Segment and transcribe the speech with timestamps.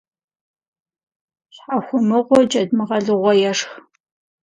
[1.55, 3.71] Щхьэхуэмыгъуэ джэд мыгъэлыгъуэ ешх.